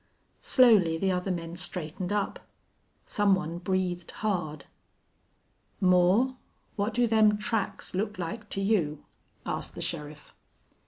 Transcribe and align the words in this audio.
Slowly 0.39 0.97
the 0.97 1.11
other 1.11 1.29
men 1.29 1.55
straightened 1.55 2.11
up. 2.11 2.39
Some 3.05 3.35
one 3.35 3.59
breathed 3.59 4.09
hard. 4.25 4.65
"Moore, 5.79 6.37
what 6.75 6.95
do 6.95 7.05
them 7.05 7.37
tracks 7.37 7.93
look 7.93 8.17
like 8.17 8.49
to 8.49 8.61
you?" 8.61 9.05
asked 9.45 9.75
the 9.75 9.79
sheriff. 9.81 10.33